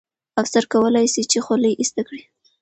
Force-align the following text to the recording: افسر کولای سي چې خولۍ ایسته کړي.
افسر 0.41 0.63
کولای 0.73 1.07
سي 1.13 1.21
چې 1.31 1.37
خولۍ 1.45 1.73
ایسته 1.77 2.01
کړي. 2.07 2.21